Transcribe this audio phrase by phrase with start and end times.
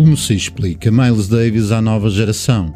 [0.00, 2.74] Como se explica Miles Davis à nova geração?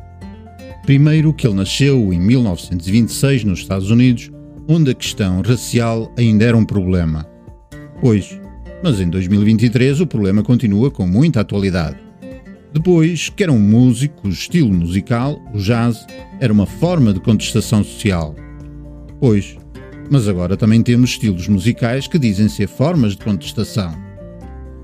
[0.85, 4.31] Primeiro, que ele nasceu em 1926 nos Estados Unidos,
[4.69, 7.27] onde a questão racial ainda era um problema.
[7.99, 8.39] Pois,
[8.83, 11.97] mas em 2023 o problema continua com muita atualidade.
[12.75, 16.07] Depois, que era um músico cujo estilo musical, o jazz,
[16.41, 18.37] era uma forma de contestação social.
[19.19, 19.57] Pois,
[20.11, 23.97] mas agora também temos estilos musicais que dizem ser formas de contestação.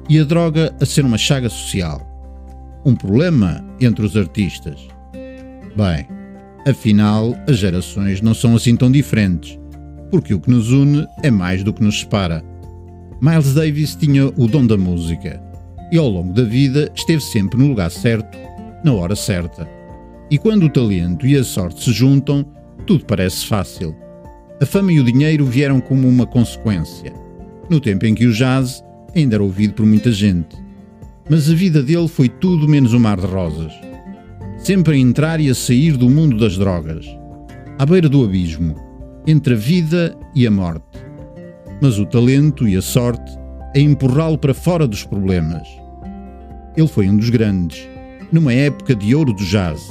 [0.08, 2.09] E a droga a ser uma chaga social.
[2.84, 4.88] Um problema entre os artistas.
[5.76, 6.06] Bem,
[6.66, 9.58] afinal, as gerações não são assim tão diferentes,
[10.10, 12.42] porque o que nos une é mais do que nos separa.
[13.20, 15.40] Miles Davis tinha o dom da música
[15.92, 18.38] e ao longo da vida esteve sempre no lugar certo,
[18.82, 19.68] na hora certa.
[20.30, 22.46] E quando o talento e a sorte se juntam,
[22.86, 23.94] tudo parece fácil.
[24.60, 27.12] A fama e o dinheiro vieram como uma consequência,
[27.68, 28.82] no tempo em que o jazz
[29.14, 30.56] ainda era ouvido por muita gente.
[31.30, 33.72] Mas a vida dele foi tudo menos um mar de rosas.
[34.58, 37.06] Sempre a entrar e a sair do mundo das drogas,
[37.78, 38.74] à beira do abismo,
[39.24, 40.98] entre a vida e a morte.
[41.80, 43.30] Mas o talento e a sorte
[43.76, 45.68] a empurrá-lo para fora dos problemas.
[46.76, 47.88] Ele foi um dos grandes,
[48.32, 49.88] numa época de ouro do jazz,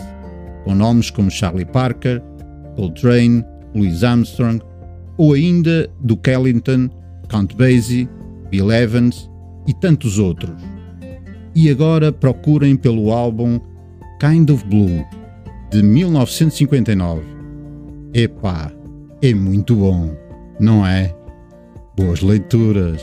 [0.66, 2.22] com nomes como Charlie Parker,
[2.76, 4.62] Coltrane, Louis Armstrong
[5.18, 6.90] ou ainda do Ellington,
[7.30, 8.10] Count Basie,
[8.50, 9.30] Bill Evans
[9.66, 10.69] e tantos outros.
[11.56, 13.60] E agora procurem pelo álbum
[14.20, 15.06] Kind of Blue,
[15.72, 17.22] de 1959.
[18.14, 18.72] Epá,
[19.22, 20.16] é muito bom,
[20.60, 21.16] não é?
[21.96, 23.02] Boas leituras!